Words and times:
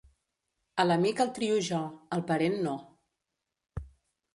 A 0.83 0.85
l'amic 0.87 1.21
el 1.27 1.29
trio 1.37 1.61
jo; 1.69 1.83
al 2.19 2.27
parent, 2.33 2.59
no. 2.67 2.77